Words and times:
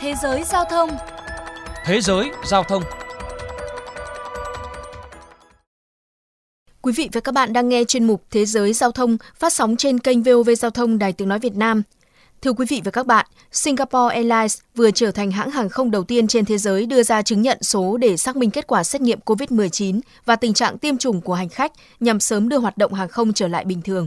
Thế 0.00 0.14
giới 0.22 0.44
giao 0.44 0.64
thông 0.70 0.90
Thế 1.84 2.00
giới 2.00 2.30
giao 2.44 2.62
thông 2.62 2.82
Quý 6.82 6.92
vị 6.92 7.08
và 7.12 7.20
các 7.20 7.32
bạn 7.32 7.52
đang 7.52 7.68
nghe 7.68 7.84
chuyên 7.84 8.04
mục 8.04 8.22
Thế 8.30 8.46
giới 8.46 8.72
giao 8.72 8.92
thông 8.92 9.16
phát 9.34 9.52
sóng 9.52 9.76
trên 9.76 9.98
kênh 9.98 10.22
VOV 10.22 10.50
Giao 10.58 10.70
thông 10.70 10.98
Đài 10.98 11.12
Tiếng 11.12 11.28
Nói 11.28 11.38
Việt 11.38 11.56
Nam. 11.56 11.82
Thưa 12.42 12.52
quý 12.52 12.66
vị 12.68 12.80
và 12.84 12.90
các 12.90 13.06
bạn, 13.06 13.26
Singapore 13.52 14.14
Airlines 14.14 14.58
vừa 14.74 14.90
trở 14.90 15.10
thành 15.10 15.30
hãng 15.30 15.50
hàng 15.50 15.68
không 15.68 15.90
đầu 15.90 16.04
tiên 16.04 16.26
trên 16.26 16.44
thế 16.44 16.58
giới 16.58 16.86
đưa 16.86 17.02
ra 17.02 17.22
chứng 17.22 17.42
nhận 17.42 17.62
số 17.62 17.96
để 17.96 18.16
xác 18.16 18.36
minh 18.36 18.50
kết 18.50 18.66
quả 18.66 18.84
xét 18.84 19.02
nghiệm 19.02 19.18
COVID-19 19.24 20.00
và 20.24 20.36
tình 20.36 20.54
trạng 20.54 20.78
tiêm 20.78 20.96
chủng 20.96 21.20
của 21.20 21.34
hành 21.34 21.48
khách 21.48 21.72
nhằm 22.00 22.20
sớm 22.20 22.48
đưa 22.48 22.58
hoạt 22.58 22.78
động 22.78 22.92
hàng 22.92 23.08
không 23.08 23.32
trở 23.32 23.48
lại 23.48 23.64
bình 23.64 23.82
thường. 23.82 24.06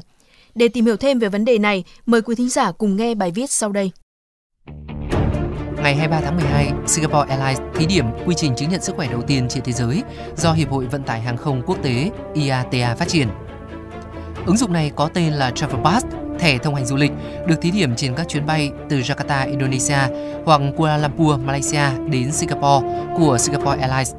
Để 0.55 0.67
tìm 0.67 0.85
hiểu 0.85 0.97
thêm 0.97 1.19
về 1.19 1.29
vấn 1.29 1.45
đề 1.45 1.57
này, 1.57 1.83
mời 2.05 2.21
quý 2.21 2.35
thính 2.35 2.49
giả 2.49 2.71
cùng 2.71 2.95
nghe 2.95 3.15
bài 3.15 3.31
viết 3.35 3.51
sau 3.51 3.71
đây. 3.71 3.91
Ngày 5.83 5.95
23 5.95 6.21
tháng 6.21 6.35
12, 6.35 6.71
Singapore 6.87 7.29
Airlines 7.29 7.59
thí 7.75 7.85
điểm 7.85 8.05
quy 8.25 8.35
trình 8.37 8.55
chứng 8.55 8.69
nhận 8.69 8.81
sức 8.81 8.95
khỏe 8.95 9.07
đầu 9.07 9.21
tiên 9.21 9.47
trên 9.49 9.63
thế 9.63 9.71
giới 9.71 10.03
do 10.37 10.53
Hiệp 10.53 10.69
hội 10.69 10.85
Vận 10.85 11.03
tải 11.03 11.21
Hàng 11.21 11.37
không 11.37 11.61
Quốc 11.65 11.77
tế 11.83 12.11
IATA 12.33 12.95
phát 12.95 13.07
triển. 13.07 13.27
Ứng 14.45 14.57
dụng 14.57 14.73
này 14.73 14.91
có 14.95 15.09
tên 15.13 15.33
là 15.33 15.51
Travel 15.51 15.83
Pass, 15.83 16.05
thẻ 16.39 16.57
thông 16.57 16.75
hành 16.75 16.85
du 16.85 16.95
lịch, 16.95 17.11
được 17.47 17.61
thí 17.61 17.71
điểm 17.71 17.95
trên 17.95 18.15
các 18.15 18.27
chuyến 18.27 18.45
bay 18.45 18.71
từ 18.89 18.99
Jakarta, 18.99 19.49
Indonesia 19.49 19.99
hoặc 20.45 20.61
Kuala 20.77 20.97
Lumpur, 20.97 21.39
Malaysia 21.39 22.09
đến 22.09 22.31
Singapore 22.31 22.87
của 23.17 23.37
Singapore 23.37 23.81
Airlines. 23.81 24.13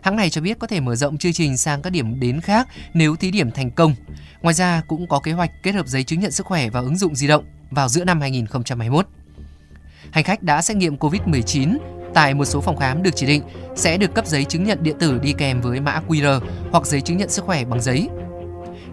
Hãng 0.00 0.16
này 0.16 0.30
cho 0.30 0.40
biết 0.40 0.58
có 0.58 0.66
thể 0.66 0.80
mở 0.80 0.96
rộng 0.96 1.18
chương 1.18 1.32
trình 1.32 1.56
sang 1.56 1.82
các 1.82 1.90
điểm 1.90 2.20
đến 2.20 2.40
khác 2.40 2.68
nếu 2.94 3.16
thí 3.16 3.30
điểm 3.30 3.50
thành 3.50 3.70
công. 3.70 3.94
Ngoài 4.42 4.54
ra 4.54 4.82
cũng 4.88 5.06
có 5.08 5.20
kế 5.20 5.32
hoạch 5.32 5.50
kết 5.62 5.74
hợp 5.74 5.86
giấy 5.86 6.04
chứng 6.04 6.20
nhận 6.20 6.30
sức 6.30 6.46
khỏe 6.46 6.70
và 6.70 6.80
ứng 6.80 6.96
dụng 6.96 7.14
di 7.14 7.26
động 7.26 7.44
vào 7.70 7.88
giữa 7.88 8.04
năm 8.04 8.20
2021 8.20 9.06
hành 10.10 10.24
khách 10.24 10.42
đã 10.42 10.62
xét 10.62 10.76
nghiệm 10.76 10.96
COVID-19 10.96 11.76
tại 12.14 12.34
một 12.34 12.44
số 12.44 12.60
phòng 12.60 12.76
khám 12.76 13.02
được 13.02 13.10
chỉ 13.16 13.26
định 13.26 13.42
sẽ 13.76 13.96
được 13.96 14.14
cấp 14.14 14.26
giấy 14.26 14.44
chứng 14.44 14.64
nhận 14.64 14.82
điện 14.82 14.96
tử 14.98 15.18
đi 15.22 15.34
kèm 15.38 15.60
với 15.60 15.80
mã 15.80 16.00
QR 16.08 16.40
hoặc 16.70 16.86
giấy 16.86 17.00
chứng 17.00 17.16
nhận 17.16 17.28
sức 17.28 17.44
khỏe 17.44 17.64
bằng 17.64 17.80
giấy. 17.80 18.08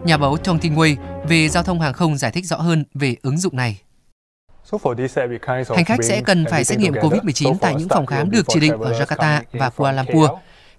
Nhà 0.04 0.16
báo 0.16 0.36
Thông 0.36 0.58
Tin 0.58 0.74
Way 0.74 0.96
về 1.28 1.48
giao 1.48 1.62
thông 1.62 1.80
hàng 1.80 1.92
không 1.92 2.16
giải 2.16 2.30
thích 2.30 2.46
rõ 2.46 2.56
hơn 2.56 2.84
về 2.94 3.16
ứng 3.22 3.38
dụng 3.38 3.56
này. 3.56 3.80
Hành 5.74 5.84
khách 5.86 6.04
sẽ 6.04 6.22
cần 6.22 6.44
phải 6.50 6.64
xét 6.64 6.78
nghiệm 6.78 6.92
COVID-19 6.92 7.56
tại 7.60 7.74
những 7.74 7.88
phòng 7.88 8.06
khám 8.06 8.30
được 8.30 8.46
chỉ 8.48 8.60
định 8.60 8.72
ở 8.80 8.92
Jakarta 8.92 9.40
và 9.52 9.70
Kuala 9.70 10.02
Lumpur 10.02 10.30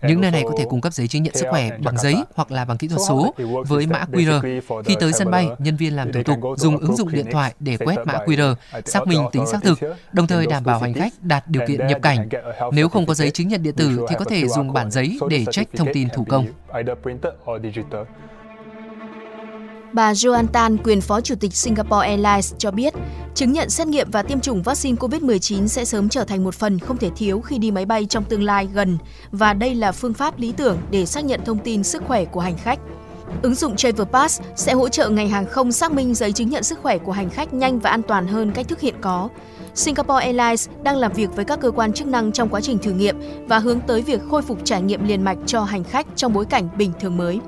những 0.04 0.22
nơi 0.22 0.32
này 0.32 0.44
có 0.48 0.56
thể 0.58 0.66
cung 0.70 0.82
cấp 0.82 0.94
giấy 0.94 1.08
chứng 1.08 1.24
nhận 1.24 1.36
sức 1.36 1.46
khỏe 1.50 1.70
bằng 1.84 1.98
giấy 1.98 2.16
hoặc 2.36 2.52
là 2.52 2.66
bằng 2.66 2.78
kỹ 2.78 2.88
thuật 2.88 3.02
số 3.08 3.34
với 3.68 3.88
mã 3.88 4.06
QR. 4.12 4.62
Khi 4.86 4.96
tới 5.00 5.14
sân 5.14 5.32
bay, 5.32 5.50
nhân 5.60 5.76
viên 5.76 5.96
làm 5.96 6.12
thủ 6.12 6.24
tục 6.24 6.40
dùng 6.58 6.78
ứng 6.78 6.96
dụng 6.96 7.12
điện 7.12 7.26
thoại 7.32 7.54
để 7.60 7.78
quét 7.78 7.98
mã 8.06 8.14
QR, 8.26 8.56
xác 8.86 9.08
minh 9.08 9.26
tính 9.32 9.48
xác 9.48 9.64
thực, 9.64 9.80
đồng 10.12 10.28
thời 10.28 10.48
đảm 10.48 10.64
bảo 10.64 10.80
hành 10.80 10.94
khách 10.94 11.14
đạt 11.22 11.48
điều 11.48 11.68
kiện 11.68 11.88
nhập 11.88 12.00
cảnh. 12.02 12.30
Nếu 12.72 12.90
không 12.90 13.06
có 13.06 13.14
giấy 13.14 13.32
chứng 13.32 13.48
nhận 13.48 13.64
điện 13.64 13.76
tử 13.76 14.06
thì 14.10 14.16
có 14.20 14.26
thể 14.26 14.48
dùng 14.48 14.74
bản 14.74 14.92
giấy 14.92 15.20
để 15.30 15.46
check 15.52 15.74
thông 15.74 15.88
tin 15.94 16.08
thủ 16.10 16.26
công. 16.30 16.46
Bà 19.94 20.14
Joan 20.14 20.48
Tan, 20.48 20.78
quyền 20.78 21.02
phó 21.02 21.22
chủ 21.22 21.36
tịch 21.36 21.56
Singapore 21.56 22.08
Airlines 22.08 22.54
cho 22.58 22.72
biết, 22.72 22.94
chứng 23.36 23.52
nhận 23.52 23.70
xét 23.70 23.88
nghiệm 23.88 24.12
và 24.12 24.24
tiêm 24.24 24.40
chủng 24.40 24.64
vaccine 24.64 24.98
COVID-19 24.98 25.68
sẽ 25.68 25.86
sớm 25.86 26.10
trở 26.10 26.24
thành 26.24 26.44
một 26.44 26.56
phần 26.56 26.80
không 26.80 26.98
thể 26.98 27.10
thiếu 27.16 27.42
khi 27.42 27.58
đi 27.58 27.72
máy 27.72 27.86
bay 27.86 28.06
trong 28.06 28.24
tương 28.24 28.44
lai 28.44 28.68
gần 28.74 28.98
và 29.32 29.54
đây 29.54 29.76
là 29.76 29.92
phương 29.92 30.14
pháp 30.14 30.40
lý 30.40 30.52
tưởng 30.52 30.78
để 30.92 31.06
xác 31.06 31.26
nhận 31.26 31.42
thông 31.46 31.60
tin 31.60 31.84
sức 31.84 32.04
khỏe 32.08 32.26
của 32.26 32.40
hành 32.40 32.58
khách. 32.58 32.80
Ứng 33.42 33.56
dụng 33.56 33.76
Travel 33.76 34.08
Pass 34.08 34.42
sẽ 34.56 34.74
hỗ 34.74 34.90
trợ 34.90 35.10
ngành 35.10 35.30
hàng 35.30 35.46
không 35.46 35.72
xác 35.72 35.92
minh 35.92 36.14
giấy 36.14 36.32
chứng 36.32 36.50
nhận 36.50 36.64
sức 36.64 36.80
khỏe 36.80 36.98
của 36.98 37.12
hành 37.12 37.30
khách 37.30 37.54
nhanh 37.54 37.80
và 37.80 37.90
an 37.90 38.02
toàn 38.02 38.28
hơn 38.28 38.52
cách 38.52 38.68
thức 38.68 38.80
hiện 38.80 38.96
có. 39.02 39.30
Singapore 39.76 40.24
Airlines 40.26 40.70
đang 40.84 40.98
làm 40.98 41.14
việc 41.14 41.36
với 41.36 41.46
các 41.46 41.60
cơ 41.62 41.72
quan 41.72 41.94
chức 41.94 42.08
năng 42.08 42.32
trong 42.32 42.50
quá 42.50 42.62
trình 42.62 42.78
thử 42.78 42.92
nghiệm 42.92 43.16
và 43.48 43.60
hướng 43.60 43.80
tới 43.80 44.02
việc 44.02 44.22
khôi 44.30 44.42
phục 44.42 44.58
trải 44.64 44.82
nghiệm 44.82 45.08
liền 45.08 45.24
mạch 45.24 45.38
cho 45.46 45.64
hành 45.64 45.84
khách 45.84 46.08
trong 46.16 46.34
bối 46.34 46.46
cảnh 46.46 46.70
bình 46.78 46.92
thường 47.00 47.18
mới. 47.18 47.40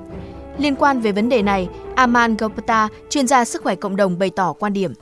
Liên 0.58 0.76
quan 0.76 1.00
về 1.00 1.12
vấn 1.12 1.28
đề 1.28 1.42
này, 1.42 1.68
Aman 1.94 2.36
Gopta, 2.36 2.88
chuyên 3.10 3.26
gia 3.26 3.44
sức 3.44 3.62
khỏe 3.62 3.74
cộng 3.74 3.96
đồng 3.96 4.18
bày 4.18 4.30
tỏ 4.36 4.52
quan 4.52 4.72
điểm. 4.72 4.92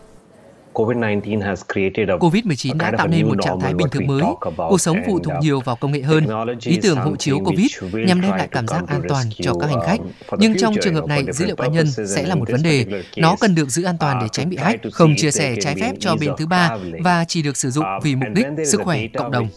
COVID-19 0.75 2.79
đã 2.79 2.93
tạo 2.99 3.09
nên 3.09 3.29
một 3.29 3.35
trạng 3.43 3.61
thái 3.61 3.75
bình 3.75 3.89
thường 3.91 4.07
mới. 4.07 4.23
Cuộc 4.57 4.81
sống 4.81 4.97
phụ 5.07 5.19
thuộc 5.19 5.35
nhiều 5.41 5.61
vào 5.61 5.77
công 5.77 5.93
nghệ 5.93 6.01
hơn. 6.01 6.27
Ý 6.65 6.79
tưởng 6.83 6.97
hộ 6.97 7.17
chiếu 7.17 7.39
COVID 7.45 7.83
nhằm 7.93 8.21
đem 8.21 8.31
lại 8.31 8.49
cảm 8.51 8.69
giác 8.69 8.85
an 8.89 9.03
toàn 9.09 9.27
cho 9.43 9.55
các 9.61 9.71
hành 9.71 9.81
khách. 9.87 9.99
Nhưng 10.39 10.55
trong 10.59 10.75
trường 10.83 10.95
hợp 10.95 11.07
này, 11.07 11.25
dữ 11.33 11.47
liệu 11.47 11.57
cá 11.57 11.67
nhân 11.67 11.87
sẽ 12.07 12.23
là 12.23 12.35
một 12.35 12.51
vấn 12.51 12.63
đề. 12.63 12.87
Nó 13.17 13.37
cần 13.41 13.55
được 13.55 13.69
giữ 13.69 13.83
an 13.83 13.97
toàn 14.01 14.19
để 14.21 14.27
tránh 14.33 14.49
bị 14.49 14.57
hack, 14.57 14.83
không 14.93 15.15
chia 15.17 15.31
sẻ 15.31 15.55
trái 15.61 15.75
phép 15.81 15.93
cho 16.01 16.17
bên 16.21 16.31
thứ 16.39 16.47
ba 16.47 16.77
và 17.05 17.25
chỉ 17.29 17.43
được 17.43 17.57
sử 17.57 17.71
dụng 17.71 17.85
vì 18.03 18.17
mục 18.17 18.29
đích 18.35 18.47
sức 18.67 18.81
khỏe 18.85 19.01
cộng 19.15 19.31
đồng. 19.31 19.49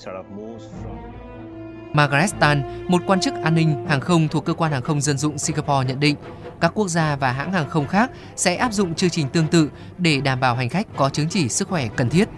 Margaret 1.96 2.30
Tan, 2.40 2.86
một 2.88 3.02
quan 3.08 3.20
chức 3.20 3.34
an 3.44 3.56
ninh 3.56 3.86
hàng 3.88 4.02
không 4.02 4.28
thuộc 4.28 4.46
cơ 4.46 4.54
quan 4.54 4.72
hàng 4.72 4.82
không 4.82 5.02
dân 5.02 5.18
dụng 5.18 5.38
Singapore 5.38 5.88
nhận 5.88 6.00
định, 6.00 6.16
các 6.62 6.72
quốc 6.76 6.88
gia 6.88 7.16
và 7.16 7.32
hãng 7.32 7.54
hàng 7.54 7.70
không 7.70 7.88
khác 7.88 8.12
sẽ 8.36 8.56
áp 8.56 8.74
dụng 8.74 8.96
chương 8.96 9.10
trình 9.10 9.30
tương 9.30 9.48
tự 9.48 9.70
để 9.98 10.22
đảm 10.22 10.40
bảo 10.40 10.56
hành 10.56 10.70
khách 10.70 10.88
có 10.98 11.10
chứng 11.10 11.30
chỉ 11.30 11.50
sức 11.50 11.68
khỏe 11.68 11.88
cần 11.96 12.10
thiết. 12.10 12.30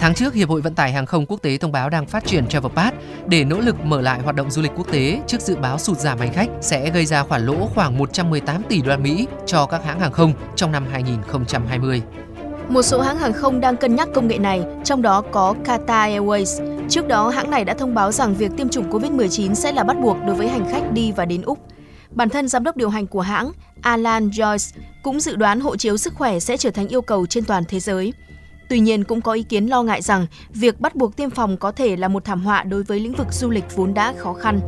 Tháng 0.00 0.14
trước, 0.14 0.34
Hiệp 0.34 0.48
hội 0.48 0.60
Vận 0.60 0.74
tải 0.74 0.92
Hàng 0.92 1.06
không 1.06 1.26
Quốc 1.26 1.42
tế 1.42 1.58
thông 1.58 1.72
báo 1.72 1.90
đang 1.90 2.06
phát 2.06 2.24
triển 2.26 2.46
TravelPass 2.48 2.96
để 3.26 3.44
nỗ 3.44 3.60
lực 3.60 3.84
mở 3.84 4.00
lại 4.00 4.20
hoạt 4.20 4.36
động 4.36 4.50
du 4.50 4.62
lịch 4.62 4.72
quốc 4.76 4.86
tế 4.92 5.20
trước 5.26 5.40
dự 5.40 5.56
báo 5.56 5.78
sụt 5.78 5.98
giảm 5.98 6.18
hành 6.18 6.32
khách 6.32 6.48
sẽ 6.60 6.90
gây 6.90 7.06
ra 7.06 7.22
khoản 7.22 7.46
lỗ 7.46 7.66
khoảng 7.74 7.98
118 7.98 8.62
tỷ 8.68 8.82
đô 8.82 8.88
la 8.88 8.96
Mỹ 8.96 9.26
cho 9.46 9.66
các 9.66 9.84
hãng 9.84 10.00
hàng 10.00 10.12
không 10.12 10.32
trong 10.56 10.72
năm 10.72 10.86
2020. 10.92 12.02
Một 12.68 12.82
số 12.82 13.00
hãng 13.00 13.18
hàng 13.18 13.32
không 13.32 13.60
đang 13.60 13.76
cân 13.76 13.96
nhắc 13.96 14.08
công 14.14 14.28
nghệ 14.28 14.38
này, 14.38 14.64
trong 14.84 15.02
đó 15.02 15.22
có 15.32 15.54
Qatar 15.64 15.86
Airways. 15.86 16.73
Trước 16.88 17.08
đó, 17.08 17.28
hãng 17.28 17.50
này 17.50 17.64
đã 17.64 17.74
thông 17.74 17.94
báo 17.94 18.12
rằng 18.12 18.34
việc 18.34 18.52
tiêm 18.56 18.68
chủng 18.68 18.90
COVID-19 18.90 19.54
sẽ 19.54 19.72
là 19.72 19.84
bắt 19.84 20.00
buộc 20.00 20.16
đối 20.26 20.34
với 20.36 20.48
hành 20.48 20.66
khách 20.70 20.92
đi 20.92 21.12
và 21.12 21.24
đến 21.24 21.42
Úc. 21.42 21.58
Bản 22.10 22.28
thân 22.28 22.48
giám 22.48 22.64
đốc 22.64 22.76
điều 22.76 22.88
hành 22.88 23.06
của 23.06 23.20
hãng, 23.20 23.52
Alan 23.82 24.28
Joyce, 24.28 24.78
cũng 25.02 25.20
dự 25.20 25.36
đoán 25.36 25.60
hộ 25.60 25.76
chiếu 25.76 25.96
sức 25.96 26.14
khỏe 26.14 26.38
sẽ 26.38 26.56
trở 26.56 26.70
thành 26.70 26.88
yêu 26.88 27.02
cầu 27.02 27.26
trên 27.26 27.44
toàn 27.44 27.64
thế 27.68 27.80
giới. 27.80 28.12
Tuy 28.68 28.80
nhiên, 28.80 29.04
cũng 29.04 29.20
có 29.20 29.32
ý 29.32 29.42
kiến 29.42 29.66
lo 29.66 29.82
ngại 29.82 30.02
rằng 30.02 30.26
việc 30.50 30.80
bắt 30.80 30.94
buộc 30.94 31.16
tiêm 31.16 31.30
phòng 31.30 31.56
có 31.56 31.72
thể 31.72 31.96
là 31.96 32.08
một 32.08 32.24
thảm 32.24 32.40
họa 32.40 32.62
đối 32.62 32.82
với 32.82 33.00
lĩnh 33.00 33.14
vực 33.14 33.26
du 33.32 33.50
lịch 33.50 33.76
vốn 33.76 33.94
đã 33.94 34.14
khó 34.18 34.32
khăn. 34.32 34.60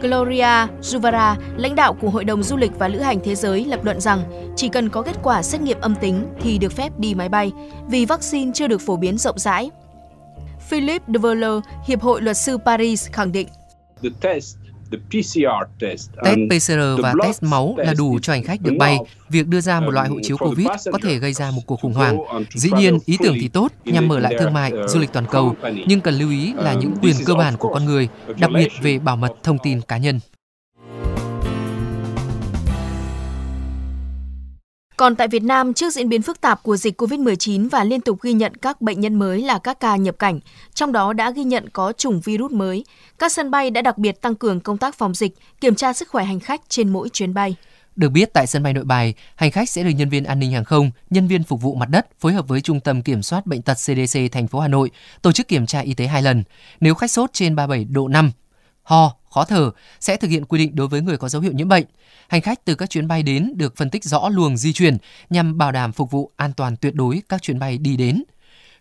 Gloria 0.00 0.66
Juvara, 0.82 1.34
lãnh 1.56 1.74
đạo 1.74 1.94
của 1.94 2.10
Hội 2.10 2.24
đồng 2.24 2.42
Du 2.42 2.56
lịch 2.56 2.78
và 2.78 2.88
Lữ 2.88 2.98
hành 2.98 3.18
Thế 3.24 3.34
giới 3.34 3.64
lập 3.64 3.84
luận 3.84 4.00
rằng 4.00 4.52
chỉ 4.56 4.68
cần 4.68 4.88
có 4.88 5.02
kết 5.02 5.16
quả 5.22 5.42
xét 5.42 5.60
nghiệm 5.60 5.80
âm 5.80 5.94
tính 5.94 6.26
thì 6.40 6.58
được 6.58 6.72
phép 6.72 6.98
đi 6.98 7.14
máy 7.14 7.28
bay 7.28 7.52
vì 7.88 8.04
vaccine 8.04 8.50
chưa 8.54 8.66
được 8.66 8.80
phổ 8.80 8.96
biến 8.96 9.18
rộng 9.18 9.38
rãi. 9.38 9.70
Philip 10.74 11.02
de 11.08 11.18
Voller, 11.18 11.52
Hiệp 11.86 12.02
hội 12.02 12.22
Luật 12.22 12.36
sư 12.36 12.58
Paris 12.64 13.10
khẳng 13.10 13.32
định. 13.32 13.48
Test 14.20 14.56
PCR 16.48 17.02
và 17.02 17.14
test 17.22 17.42
máu 17.42 17.74
là 17.78 17.94
đủ 17.94 18.18
cho 18.22 18.32
hành 18.32 18.42
khách 18.42 18.60
được 18.60 18.72
bay. 18.78 18.98
Việc 19.28 19.46
đưa 19.46 19.60
ra 19.60 19.80
một 19.80 19.90
loại 19.90 20.08
hộ 20.08 20.16
chiếu 20.22 20.36
COVID 20.36 20.66
có 20.92 20.98
thể 21.02 21.18
gây 21.18 21.32
ra 21.32 21.50
một 21.50 21.62
cuộc 21.66 21.80
khủng 21.80 21.92
hoảng. 21.92 22.18
Dĩ 22.54 22.70
nhiên, 22.76 22.98
ý 23.06 23.18
tưởng 23.22 23.36
thì 23.40 23.48
tốt 23.48 23.72
nhằm 23.84 24.08
mở 24.08 24.18
lại 24.18 24.34
thương 24.38 24.52
mại, 24.52 24.72
du 24.88 25.00
lịch 25.00 25.12
toàn 25.12 25.26
cầu, 25.30 25.54
nhưng 25.86 26.00
cần 26.00 26.14
lưu 26.14 26.30
ý 26.30 26.52
là 26.56 26.74
những 26.74 26.94
quyền 27.02 27.16
cơ 27.26 27.34
bản 27.34 27.56
của 27.56 27.68
con 27.68 27.84
người, 27.84 28.08
đặc 28.38 28.50
biệt 28.54 28.68
về 28.82 28.98
bảo 28.98 29.16
mật 29.16 29.32
thông 29.42 29.58
tin 29.58 29.80
cá 29.80 29.96
nhân. 29.96 30.20
Còn 34.96 35.16
tại 35.16 35.28
Việt 35.28 35.42
Nam, 35.42 35.74
trước 35.74 35.90
diễn 35.90 36.08
biến 36.08 36.22
phức 36.22 36.40
tạp 36.40 36.62
của 36.62 36.76
dịch 36.76 37.02
COVID-19 37.02 37.68
và 37.68 37.84
liên 37.84 38.00
tục 38.00 38.22
ghi 38.22 38.32
nhận 38.32 38.54
các 38.54 38.80
bệnh 38.80 39.00
nhân 39.00 39.14
mới 39.14 39.42
là 39.42 39.58
các 39.58 39.80
ca 39.80 39.96
nhập 39.96 40.18
cảnh, 40.18 40.40
trong 40.74 40.92
đó 40.92 41.12
đã 41.12 41.30
ghi 41.30 41.44
nhận 41.44 41.68
có 41.70 41.92
chủng 41.92 42.20
virus 42.20 42.52
mới, 42.52 42.84
các 43.18 43.32
sân 43.32 43.50
bay 43.50 43.70
đã 43.70 43.82
đặc 43.82 43.98
biệt 43.98 44.20
tăng 44.20 44.34
cường 44.34 44.60
công 44.60 44.78
tác 44.78 44.94
phòng 44.94 45.14
dịch, 45.14 45.32
kiểm 45.60 45.74
tra 45.74 45.92
sức 45.92 46.08
khỏe 46.08 46.24
hành 46.24 46.40
khách 46.40 46.60
trên 46.68 46.88
mỗi 46.88 47.08
chuyến 47.08 47.34
bay. 47.34 47.56
Được 47.96 48.08
biết 48.08 48.32
tại 48.32 48.46
sân 48.46 48.62
bay 48.62 48.72
Nội 48.72 48.84
Bài, 48.84 49.14
hành 49.36 49.50
khách 49.50 49.70
sẽ 49.70 49.82
được 49.82 49.90
nhân 49.90 50.08
viên 50.08 50.24
an 50.24 50.38
ninh 50.38 50.52
hàng 50.52 50.64
không, 50.64 50.90
nhân 51.10 51.28
viên 51.28 51.44
phục 51.44 51.62
vụ 51.62 51.74
mặt 51.74 51.88
đất 51.90 52.06
phối 52.20 52.32
hợp 52.32 52.48
với 52.48 52.60
Trung 52.60 52.80
tâm 52.80 53.02
Kiểm 53.02 53.22
soát 53.22 53.46
bệnh 53.46 53.62
tật 53.62 53.74
CDC 53.74 54.18
thành 54.32 54.48
phố 54.48 54.60
Hà 54.60 54.68
Nội 54.68 54.90
tổ 55.22 55.32
chức 55.32 55.48
kiểm 55.48 55.66
tra 55.66 55.80
y 55.80 55.94
tế 55.94 56.06
hai 56.06 56.22
lần. 56.22 56.44
Nếu 56.80 56.94
khách 56.94 57.10
sốt 57.10 57.32
trên 57.32 57.56
37 57.56 57.84
độ 57.84 58.08
5, 58.08 58.30
ho, 58.84 59.16
khó 59.30 59.44
thở 59.44 59.70
sẽ 60.00 60.16
thực 60.16 60.28
hiện 60.28 60.44
quy 60.44 60.58
định 60.58 60.76
đối 60.76 60.88
với 60.88 61.00
người 61.00 61.16
có 61.16 61.28
dấu 61.28 61.42
hiệu 61.42 61.52
nhiễm 61.52 61.68
bệnh. 61.68 61.84
Hành 62.28 62.40
khách 62.40 62.64
từ 62.64 62.74
các 62.74 62.90
chuyến 62.90 63.08
bay 63.08 63.22
đến 63.22 63.52
được 63.56 63.76
phân 63.76 63.90
tích 63.90 64.04
rõ 64.04 64.28
luồng 64.28 64.56
di 64.56 64.72
chuyển 64.72 64.96
nhằm 65.30 65.58
bảo 65.58 65.72
đảm 65.72 65.92
phục 65.92 66.10
vụ 66.10 66.30
an 66.36 66.52
toàn 66.52 66.76
tuyệt 66.76 66.94
đối 66.94 67.22
các 67.28 67.42
chuyến 67.42 67.58
bay 67.58 67.78
đi 67.78 67.96
đến. 67.96 68.22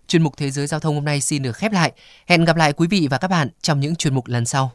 Chuyên 0.08 0.24
mục 0.24 0.38
Thế 0.38 0.52
giới 0.52 0.68
Giao 0.68 0.80
thông 0.80 0.96
hôm 0.96 1.06
nay 1.06 1.22
xin 1.22 1.44
được 1.44 1.58
khép 1.58 1.72
lại. 1.72 1.92
Hẹn 2.28 2.46
gặp 2.46 2.56
lại 2.56 2.74
quý 2.74 2.88
vị 2.88 3.08
và 3.12 3.18
các 3.18 3.28
bạn 3.28 3.48
trong 3.62 3.80
những 3.80 3.96
chuyên 3.96 4.16
mục 4.16 4.28
lần 4.28 4.46
sau. 4.46 4.72